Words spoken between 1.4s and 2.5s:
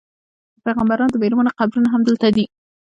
قبرونه هم دلته دي.